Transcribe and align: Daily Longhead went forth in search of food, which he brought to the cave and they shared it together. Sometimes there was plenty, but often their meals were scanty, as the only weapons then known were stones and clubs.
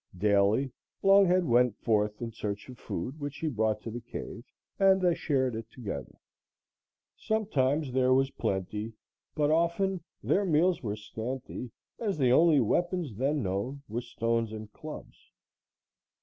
Daily 0.17 0.71
Longhead 1.03 1.45
went 1.45 1.77
forth 1.77 2.23
in 2.23 2.31
search 2.31 2.67
of 2.69 2.79
food, 2.79 3.19
which 3.19 3.37
he 3.37 3.47
brought 3.47 3.81
to 3.81 3.91
the 3.91 4.01
cave 4.01 4.43
and 4.79 4.99
they 4.99 5.13
shared 5.13 5.53
it 5.53 5.69
together. 5.69 6.17
Sometimes 7.15 7.91
there 7.91 8.11
was 8.11 8.31
plenty, 8.31 8.93
but 9.35 9.51
often 9.51 10.01
their 10.23 10.43
meals 10.43 10.81
were 10.81 10.95
scanty, 10.95 11.69
as 11.99 12.17
the 12.17 12.31
only 12.31 12.59
weapons 12.59 13.15
then 13.15 13.43
known 13.43 13.83
were 13.87 14.01
stones 14.01 14.51
and 14.51 14.73
clubs. 14.73 15.29